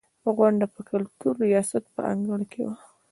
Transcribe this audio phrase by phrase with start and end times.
[0.35, 2.75] غونډه په کلتور ریاست په انګړ کې وه.